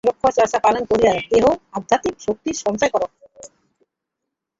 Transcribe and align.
ব্রহ্মচর্য 0.05 0.53
পালন 0.65 0.83
করিয়া 0.91 1.11
দেহে 1.15 1.37
আধ্যাত্মিক 1.77 2.15
শক্তি 2.25 2.49
সঞ্চয় 2.63 2.91
কর। 2.93 3.01